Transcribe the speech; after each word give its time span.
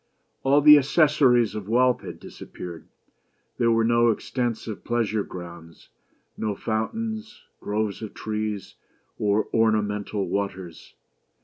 All 0.41 0.61
the 0.61 0.79
accessories 0.79 1.53
of 1.53 1.69
wealth 1.69 2.01
had 2.01 2.19
disappeared. 2.19 2.87
There 3.59 3.69
were 3.69 3.83
no 3.83 4.09
extensive 4.09 4.83
pleasure 4.83 5.21
grounds, 5.21 5.89
no 6.35 6.55
fountains, 6.55 7.43
groves 7.59 8.01
of 8.01 8.15
trees, 8.15 8.73
or 9.19 9.47
ornamental 9.53 10.27
waters. 10.27 10.95